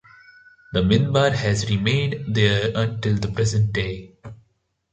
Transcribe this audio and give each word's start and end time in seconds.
The 0.73 0.79
minbar 0.81 1.31
has 1.31 1.69
remained 1.69 2.33
there 2.35 2.71
until 2.73 3.17
the 3.17 3.27
present 3.31 3.71
day. 3.71 4.15